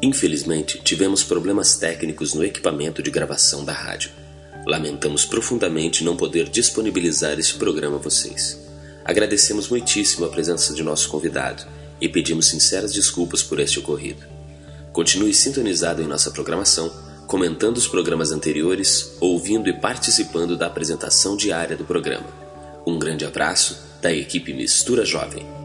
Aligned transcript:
Infelizmente, 0.00 0.80
tivemos 0.82 1.24
problemas 1.24 1.76
técnicos 1.76 2.32
no 2.32 2.44
equipamento 2.44 3.02
de 3.02 3.10
gravação 3.10 3.64
da 3.64 3.72
rádio. 3.72 4.10
Lamentamos 4.64 5.24
profundamente 5.24 6.04
não 6.04 6.16
poder 6.16 6.48
disponibilizar 6.48 7.38
este 7.38 7.54
programa 7.54 7.96
a 7.96 8.00
vocês. 8.00 8.60
Agradecemos 9.04 9.68
muitíssimo 9.68 10.26
a 10.26 10.28
presença 10.28 10.72
de 10.72 10.82
nosso 10.82 11.08
convidado 11.08 11.64
e 12.00 12.08
pedimos 12.08 12.46
sinceras 12.46 12.92
desculpas 12.92 13.42
por 13.42 13.58
este 13.58 13.80
ocorrido. 13.80 14.22
Continue 14.92 15.34
sintonizado 15.34 16.00
em 16.00 16.06
nossa 16.06 16.30
programação, 16.30 16.92
comentando 17.26 17.76
os 17.76 17.88
programas 17.88 18.30
anteriores, 18.30 19.16
ouvindo 19.20 19.68
e 19.68 19.72
participando 19.72 20.56
da 20.56 20.66
apresentação 20.66 21.36
diária 21.36 21.76
do 21.76 21.84
programa. 21.84 22.26
Um 22.86 22.98
grande 22.98 23.24
abraço 23.24 23.78
da 24.00 24.12
equipe 24.12 24.52
Mistura 24.52 25.04
Jovem. 25.04 25.57